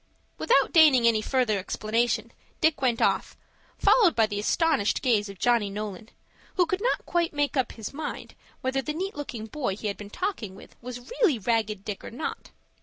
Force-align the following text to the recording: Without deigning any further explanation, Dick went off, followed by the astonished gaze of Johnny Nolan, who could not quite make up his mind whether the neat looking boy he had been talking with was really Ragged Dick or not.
Without 0.39 0.71
deigning 0.71 1.07
any 1.07 1.21
further 1.21 1.59
explanation, 1.59 2.31
Dick 2.59 2.81
went 2.81 3.03
off, 3.03 3.37
followed 3.77 4.15
by 4.15 4.25
the 4.25 4.39
astonished 4.39 5.03
gaze 5.03 5.29
of 5.29 5.37
Johnny 5.37 5.69
Nolan, 5.69 6.09
who 6.55 6.65
could 6.65 6.81
not 6.81 7.05
quite 7.05 7.33
make 7.35 7.55
up 7.55 7.73
his 7.73 7.93
mind 7.93 8.33
whether 8.61 8.81
the 8.81 8.93
neat 8.93 9.13
looking 9.13 9.45
boy 9.45 9.75
he 9.75 9.85
had 9.89 9.97
been 9.97 10.09
talking 10.09 10.55
with 10.55 10.75
was 10.81 11.11
really 11.11 11.37
Ragged 11.37 11.85
Dick 11.85 12.03
or 12.03 12.09
not. 12.09 12.49